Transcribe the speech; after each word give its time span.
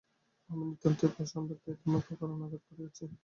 আমি 0.49 0.63
নিতান্ত 0.69 1.01
পাষণ্ড, 1.15 1.49
তাই 1.61 1.75
তোমাকে 1.81 2.09
অকারণে 2.15 2.43
আঘাত 2.47 2.63
করিয়াছি। 2.67 3.03